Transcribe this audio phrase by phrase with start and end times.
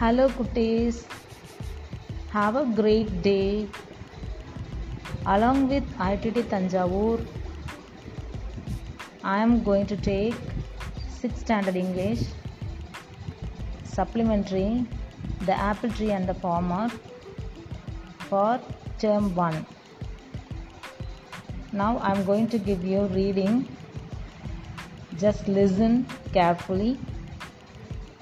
[0.00, 0.98] Hello, Kutties.
[2.30, 3.66] Have a great day.
[5.26, 7.26] Along with ITT Tanjavur,
[9.24, 10.36] I am going to take
[11.16, 12.22] 6th standard English
[13.82, 14.86] supplementary
[15.46, 16.88] The Apple Tree and the Farmer
[18.28, 18.60] for
[19.00, 19.66] term 1.
[21.72, 23.66] Now I am going to give you reading.
[25.16, 26.98] Just listen carefully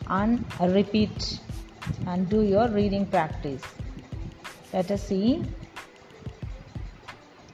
[0.07, 0.43] and
[0.79, 1.41] repeat
[2.07, 3.63] and do your reading practice.
[4.73, 5.45] Let us see.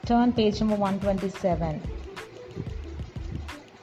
[0.07, 1.81] Turn page number 127.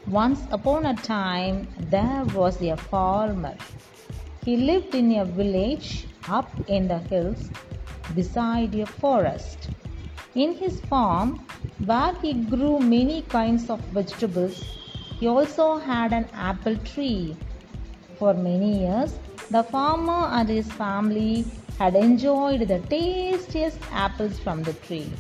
[0.08, 3.56] Once upon a time, there was a farmer.
[4.44, 7.52] He lived in a village up in the hills
[8.16, 9.70] beside a forest.
[10.36, 11.46] In his farm,
[11.86, 14.64] where he grew many kinds of vegetables,
[15.20, 17.36] he also had an apple tree.
[18.18, 19.18] For many years,
[19.52, 21.44] the farmer and his family
[21.80, 25.12] had enjoyed the tastiest apples from the tree.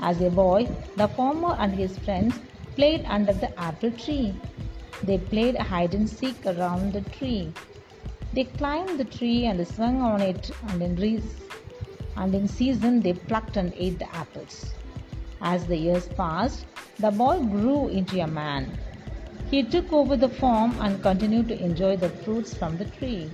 [0.00, 2.40] As a boy, the farmer and his friends
[2.74, 4.34] played under the apple tree.
[5.04, 7.52] They played hide and seek around the tree.
[8.32, 11.22] They climbed the tree and swung on it, and in,
[12.16, 14.74] and in season they plucked and ate the apples.
[15.40, 16.66] As the years passed,
[16.98, 18.78] the boy grew into a man.
[19.52, 23.30] He took over the farm and continued to enjoy the fruits from the tree.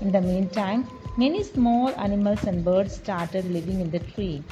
[0.00, 4.44] In the meantime, many small animals and birds started living in the tree.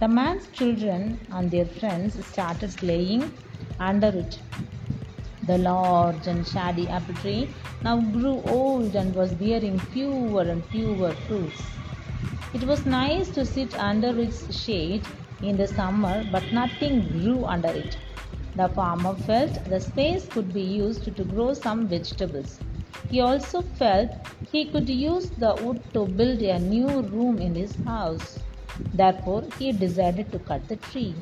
[0.00, 3.30] The man's children and their friends started playing
[3.78, 4.42] under it.
[5.46, 11.14] The large and shady apple tree now grew old and was bearing fewer and fewer
[11.28, 11.62] fruits.
[12.52, 15.06] It was nice to sit under its shade
[15.42, 17.96] in the summer, but nothing grew under it.
[18.58, 22.60] The farmer felt the space could be used to grow some vegetables.
[23.08, 24.10] He also felt
[24.50, 28.36] he could use the wood to build a new room in his house.
[28.92, 31.14] Therefore, he decided to cut the tree.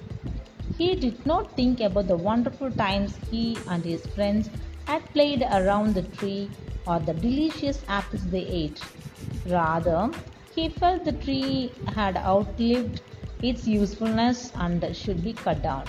[0.78, 4.48] He did not think about the wonderful times he and his friends
[4.86, 8.80] had played around the tree or the delicious apples they ate.
[9.44, 10.08] Rather,
[10.54, 13.02] he felt the tree had outlived
[13.42, 15.84] its usefulness and should be cut down.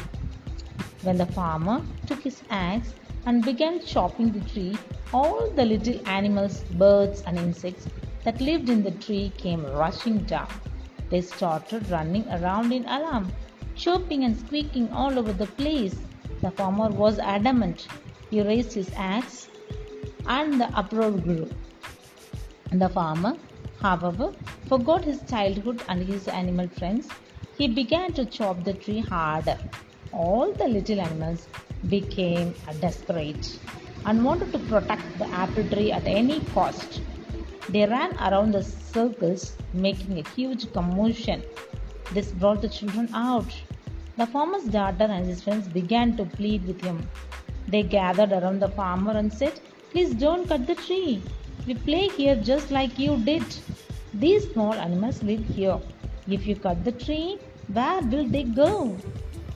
[1.08, 2.94] When the farmer took his axe
[3.26, 4.78] and began chopping the tree,
[5.14, 7.88] all the little animals, birds, and insects
[8.26, 10.50] that lived in the tree came rushing down.
[11.10, 13.32] They started running around in alarm,
[13.74, 15.96] chirping and squeaking all over the place.
[16.42, 17.88] The farmer was adamant.
[18.30, 19.48] He raised his axe,
[20.26, 21.50] and the uproar grew.
[22.74, 23.38] The farmer,
[23.82, 24.34] however,
[24.68, 27.10] forgot his childhood and his animal friends.
[27.58, 29.58] He began to chop the tree harder.
[30.12, 31.48] All the little animals
[31.90, 33.60] became desperate
[34.06, 37.02] and wanted to protect the apple tree at any cost.
[37.70, 41.44] They ran around the circles, making a huge commotion.
[42.14, 43.54] This brought the children out.
[44.16, 47.10] The farmer's daughter and his friends began to plead with him.
[47.68, 49.60] They gathered around the farmer and said,
[49.92, 51.22] Please don't cut the tree.
[51.66, 53.44] We play here just like you did.
[54.14, 55.80] These small animals live here.
[56.28, 58.98] If you cut the tree, where will they go?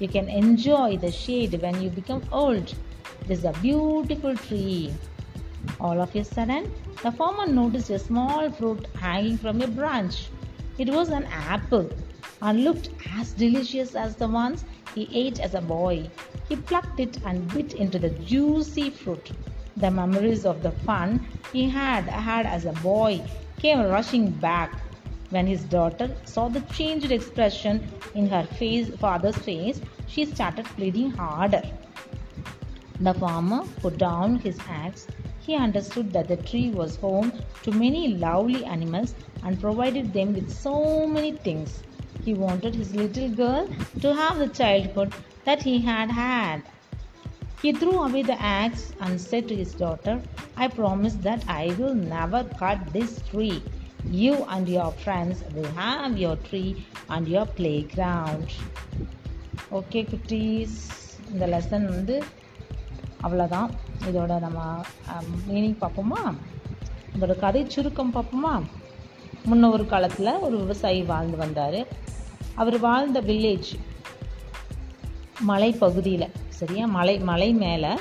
[0.01, 2.73] You can enjoy the shade when you become old.
[3.27, 4.91] This is a beautiful tree.
[5.79, 6.71] All of a sudden,
[7.03, 10.31] the farmer noticed a small fruit hanging from a branch.
[10.79, 11.87] It was an apple
[12.41, 16.09] and looked as delicious as the ones he ate as a boy.
[16.49, 19.31] He plucked it and bit into the juicy fruit.
[19.77, 23.21] The memories of the fun he had had as a boy
[23.59, 24.81] came rushing back.
[25.31, 31.11] When his daughter saw the changed expression in her face, father's face, she started pleading
[31.11, 31.63] harder.
[32.99, 35.07] The farmer put down his axe.
[35.39, 37.31] He understood that the tree was home
[37.63, 41.81] to many lovely animals and provided them with so many things.
[42.25, 43.69] He wanted his little girl
[44.01, 45.13] to have the childhood
[45.45, 46.61] that he had had.
[47.61, 50.21] He threw away the axe and said to his daughter,
[50.57, 53.70] I promise that I will never cut this tree.
[54.11, 58.49] You and your friends will have your tree and your playground.
[59.71, 60.75] Okay குட்டீஸ்
[61.33, 62.23] இந்த lesson வந்து
[63.23, 63.69] அவ்வளோதான்
[64.05, 64.59] இதோட நம்ம
[65.07, 66.35] um, meaning பார்ப்போமா?
[67.15, 68.61] இதோட கதை சுருக்கம் பார்ப்போமா?
[69.51, 71.87] முன்ன ஒரு காலத்தில் ஒரு விவசாயி வாழ்ந்து வந்தார்.
[72.55, 73.71] அவர் வாழ்ந்த வில்லேஜ்
[75.47, 76.85] மலைப்பகுதியில் சரியா?
[76.85, 77.93] மலை மலை மேலே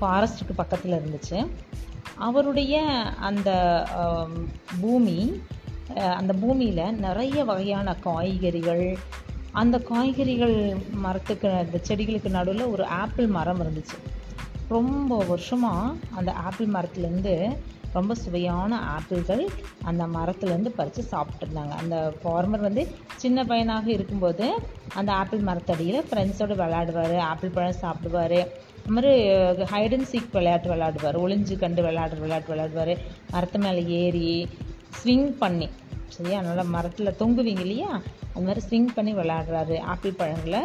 [0.00, 1.48] ஃபாரஸ்ட்டுக்கு பக்கத்தில் இருந்துச்சு.
[2.18, 2.82] அவருடைய
[3.20, 3.50] அந்த
[4.80, 5.42] பூமி
[5.94, 8.98] அந்த பூமியில் நிறைய வகையான காய்கறிகள்
[9.52, 13.98] அந்த காய்கறிகள் மரத்துக்கு அந்த செடிகளுக்கு நடுவில் ஒரு ஆப்பிள் மரம் இருந்துச்சு.
[14.68, 17.56] ரொம்ப வருஷமாக அந்த ஆப்பிள் மரத்துலேருந்து
[17.96, 19.42] ரொம்ப சுவையான ஆப்பிள்கள்
[19.90, 22.82] அந்த மரத்துலேருந்து பறித்து சாப்பிட்ருந்தாங்க அந்த ஃபார்மர் வந்து
[23.16, 24.46] சின்ன பையனாக இருக்கும்போது
[24.94, 28.38] அந்த ஆப்பிள் மரத்தடியில் ஃப்ரெண்ட்ஸோடு விளையாடுவார் ஆப்பிள் பழம் சாப்பிடுவார்.
[28.84, 29.12] அது மாதிரி
[29.72, 32.94] ஹைட் அண்ட் சீக் விளையாட்டு விளையாடுவார் ஒளிஞ்சு கண்டு விளையாடுற விளையாட்டு விளையாடுவார்.
[33.30, 34.48] மரத்து மேலே ஏறி
[34.98, 35.68] ஸ்விங் பண்ணி
[36.16, 36.40] சரியா?
[36.48, 37.92] நல்லா மரத்தில் தொங்குவீங்க இல்லையா?
[38.34, 40.62] அது மாதிரி ஸ்விங் பண்ணி விளையாடுறாரு ஆப்பிள் பழங்களை.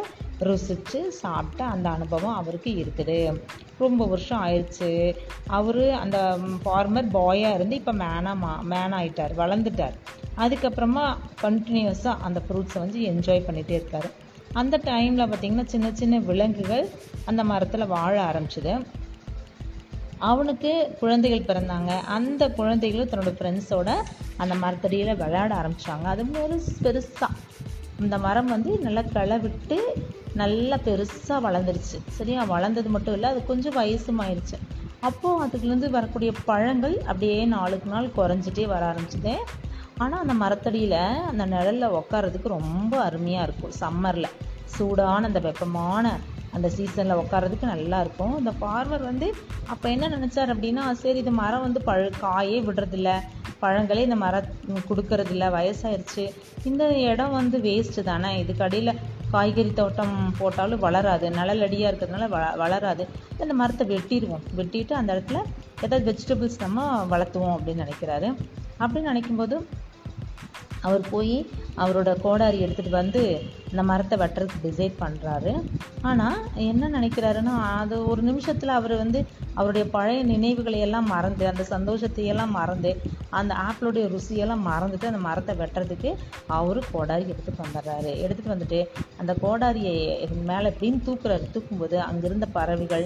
[0.48, 3.18] ருசித்து சாப்பிட்ட அந்த அனுபவம் அவருக்கு இருக்குது.
[3.84, 4.90] ரொம்ப வருஷம் ஆயிடுச்சு.
[5.58, 6.18] அவர் அந்த
[6.64, 9.96] ஃபார்மர் பாயாக இருந்து இப்போ மேனாக மா மேன் ஆகிட்டார் வளர்ந்துட்டார்.
[10.38, 11.06] அதுக்கப்புறமா
[11.42, 14.10] கண்டினியூஸாக அந்த ஃப்ரூட்ஸை வந்து என்ஜாய் பண்ணிகிட்டே இருக்கார்.
[14.62, 16.86] அந்த டைமில் பார்த்திங்கன்னா சின்ன சின்ன விலங்குகள்
[17.26, 18.74] அந்த மரத்தில் வாழ ஆரம்பிச்சுது.
[20.32, 21.92] அவனுக்கு குழந்தைகள் பிறந்தாங்க.
[22.18, 23.92] அந்த குழந்தைகளும் தன்னோட ஃப்ரெண்ட்ஸோட
[24.38, 27.40] அந்த மரத்தடியில் விளையாட ஆரம்பித்தாங்க அது மாதிரி பெருசாக
[28.04, 29.78] இந்த மரம் வந்து நல்லா களை விட்டு
[30.34, 31.98] நல்லா பெருசாக வளர்ந்துருச்சு.
[32.08, 32.44] சரியா?
[32.44, 34.58] வளர்ந்தது மட்டும் இல்லை அது கொஞ்சம் வயசும் ஆயிடுச்சு
[35.00, 39.36] அப்போது அதுக்குலேருந்து வரக்கூடிய பழங்கள் அப்படியே நாளுக்கு நாள் குறைஞ்சிட்டே வர ஆரம்பிச்சுது.
[39.98, 41.00] ஆனால் அந்த மரத்தடியில்
[41.32, 43.74] அந்த நிழலில் உட்காரதுக்கு ரொம்ப அருமையாக இருக்கும்.
[43.80, 44.30] சம்மரில்.
[44.66, 46.20] சூடான அந்த வெப்பமான
[46.54, 48.38] அந்த சீசனில் உட்காரதுக்கு நல்லா இருக்கும்.
[48.38, 49.34] இந்த ஃபார்மர் வந்து
[49.68, 53.12] அப்போ என்ன நினச்சார் அப்படின்னா சரி இது மரம் வந்து பழ காயே விடுறதில்ல.
[53.62, 54.46] பழங்களே இந்த மரம்
[54.90, 55.48] கொடுக்கறதில்ல.
[55.58, 56.34] வயசாயிருச்சு.
[56.64, 58.40] இந்த இடம் வந்து வேஸ்ட்டு தானே.
[58.40, 59.00] இதுக்கு அடியில்
[59.34, 61.30] காய்கறி தோட்டம் போட்டாலும் வளராது.
[61.30, 63.04] நிழலடியாக இருக்கிறதுனால வ வளராது.
[63.40, 65.40] அந்த மரத்தை வெட்டிடுவோம் வெட்டிட்டு அந்த இடத்துல
[65.82, 66.80] ஏதாவது வெஜிடபிள்ஸ் நம்ம
[67.12, 68.30] வளர்த்துவோம் அப்படின்னு நினைக்கிறாரு.
[68.80, 69.56] அப்படின்னு நினைக்கும்போது
[70.82, 71.36] அவர் போய்
[71.78, 73.22] அவரோட கோடாரி எடுத்துகிட்டு வந்து
[73.72, 75.52] இந்த மரத்தை வெட்டுறதுக்கு டிசைட் பண்ணுறாரு
[76.02, 79.20] ஆனால் என்ன நினைக்கிறாருன்னா அது ஒரு நிமிஷத்தில் அவர் வந்து
[79.54, 82.92] அவருடைய பழைய நினைவுகளை எல்லாம் மறந்து அந்த சந்தோஷத்தையெல்லாம் மறந்து
[83.30, 86.10] அந்த ஆப்பிளுடைய ருசியெல்லாம் மறந்துட்டு அந்த மரத்தை வெட்டுறதுக்கு
[86.48, 88.12] அவர் கோடாரி எடுத்துகிட்டு வந்துடுறாரு.
[88.24, 88.80] எடுத்துகிட்டு வந்துட்டு
[89.18, 89.96] அந்த கோடாரியை
[90.44, 93.06] மேலே எப்படின்னு தூக்குறாரு தூக்கும்போது அங்கிருந்த பறவைகள்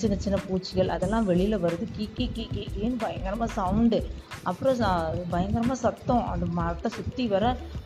[0.00, 1.86] சின்ன சின்ன பூச்சிகள் அதெல்லாம் வெளியில் வருது.
[1.96, 3.98] கீ கீ கீ கீ கீன்னு பயங்கரமாக சவுண்டு
[4.50, 4.76] அப்புறம்
[5.32, 6.24] பயங்கரமாக சத்தம்.
[6.32, 7.44] அந்த மரத்தை சுற்றி வர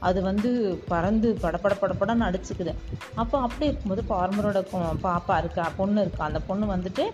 [0.08, 0.50] அது வந்து
[0.92, 2.74] பறந்து படப்பட படப்படன்னு அடிச்சுக்குது
[3.22, 4.60] அப்போ அப்படி இருக்கும்போது ஃபார்மரோட
[5.06, 7.06] பாப்பா இருக்கா பொண்ணு இருக்கா அந்த பொண்ணு வந்துட்டு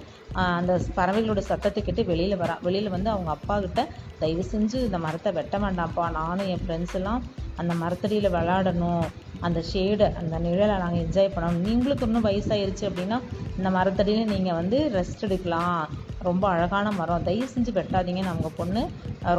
[0.58, 2.54] அந்த பறவைகளோட சத்தத்தை கேட்டு வெளியில் வரா.
[2.66, 3.82] வெளியில் வந்து அவங்க அப்பா கிட்ட
[4.22, 6.06] தயவு செஞ்சு இந்த மரத்தை வெட்ட வேண்டாம்ப்பா.
[6.20, 7.22] நானும் என் ஃப்ரெண்ட்ஸ் எல்லாம்
[7.60, 9.04] அந்த மரத்தடியில் விளாடணும்
[9.46, 11.64] அந்த ஷேடை அந்த நிழலை நாங்கள் என்ஜாய் பண்ணணும்.
[11.66, 13.18] நீங்களுக்கு இன்னும் வயசாயிருச்சு அப்படின்னா
[13.58, 15.82] இந்த மரத்தடியில் நீங்கள் வந்து ரெஸ்ட் எடுக்கலாம்.
[16.28, 17.24] ரொம்ப அழகான மரம்.
[17.26, 18.82] தயவு செஞ்சு வெட்டாதீங்கன்னு நாங்கள் பொண்ணு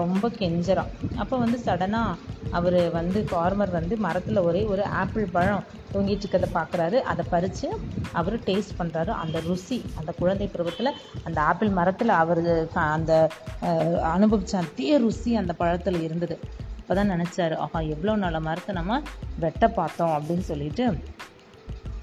[0.02, 0.92] ரொம்ப கெஞ்சறான்
[1.22, 6.98] அப்போ வந்து சடனாக அவர் வந்து ஃபார்மர் வந்து மரத்தில் ஒரே ஒரு ஆப்பிள் பழம் தூங்கிட்டு இருக்கிறத பார்க்குறாரு
[7.12, 7.68] அதை பறித்து
[8.20, 10.92] அவர் டேஸ்ட் பண்ணுறாரு அந்த ருசி அந்த குழந்தை பருவத்தில்
[11.28, 12.42] அந்த ஆப்பிள் மரத்தில் அவர்
[12.96, 13.13] அந்த
[14.13, 16.38] அனுபவித்த அதே ருசி அந்த பழத்தில் இருந்தது.
[16.88, 18.98] அப்போ தான் நினச்சாரு ஆஹா எவ்வளோ நல்ல மரத்தை நம்ம
[19.38, 20.86] வெட்ட பார்த்தோம் அப்படின்னு சொல்லிட்டு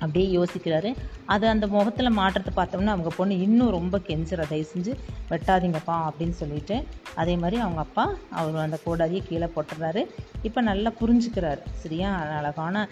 [0.04, 0.90] அப்படியே யோசிக்கிறாரு.
[1.34, 4.40] அது அந்த முகத்தில் மாற்றத்தை பார்த்தோம்னா அவங்க பொண்ணு இன்னும் ரொம்ப கெஞ்சுற.
[4.52, 4.92] தயவு செஞ்சு
[5.32, 6.76] வெட்டாதீங்கப்பா அப்படின்னு சொல்லிட்டு
[7.22, 8.04] அதே மாதிரி அவங்க அப்பா
[8.40, 10.04] அவர் அந்த கோடாரியை கீழே போட்டுறாரு.
[10.48, 12.10] இப்போ நல்லா புரிஞ்சுக்கிறாரு சரியா?
[12.40, 12.86] அழகான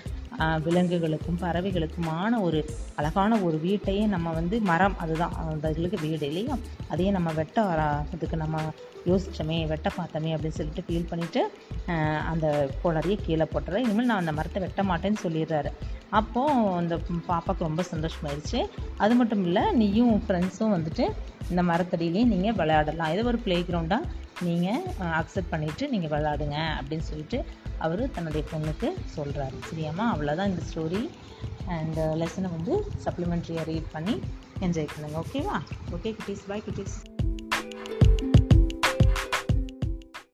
[0.66, 2.60] விலங்குகளுக்கும் பறவைகளுக்குமான ஒரு
[3.00, 5.34] அழகான ஒரு வீட்டையே நம்ம வந்து மரம் அதுதான்.
[5.68, 6.54] அதுகளுக்கு வீடு இல்லையா?
[6.92, 7.66] அதையே நம்ம வெட்ட
[8.14, 8.58] அதுக்கு நம்ம
[9.10, 11.42] யோசிச்சோமே வெட்ட பார்த்தோமே அப்படின்னு சொல்லிட்டு ஃபீல் பண்ணிவிட்டு
[12.32, 12.46] அந்த
[12.82, 13.84] கோடாரியை கீழே போட்டுறாரு.
[13.86, 15.72] இனிமேல் நான் அந்த மரத்தை வெட்ட மாட்டேன்னு சொல்லிடுறாரு.
[16.18, 16.94] அப்போது அந்த
[17.28, 18.60] பாப்பாவுக்கு ரொம்ப சந்தோஷமாயிருச்சு.
[19.04, 21.04] அது மட்டும் இல்லை நீயும் ஃப்ரெண்ட்ஸும் வந்துட்டு
[21.50, 23.12] இந்த மரத்தடியிலேயே நீங்கள் விளையாடலாம்.
[23.14, 24.08] இது ஒரு ப்ளே கிரவுண்டாக
[24.48, 24.82] நீங்கள்
[25.20, 27.40] அக்செப்ட் பண்ணிவிட்டு நீங்கள் விளையாடுங்க அப்படின்னு சொல்லிட்டு
[27.86, 30.06] அவர் தன்னுடைய பொண்ணுக்கு சொல்கிறாரு சரியாம்மா?
[30.14, 31.02] அவ்வளோதான் இந்த ஸ்டோரி
[31.76, 32.74] அண்ட் லெசனை வந்து
[33.06, 34.16] சப்ளிமெண்ட்ரியாக ரீட் பண்ணி
[34.66, 35.56] என்ஜாய் பண்ணுங்கள் ஓகேவா
[35.96, 36.46] ஓகே குட்டீஸ்.
[36.52, 36.96] பாய் குட்டீஸ்.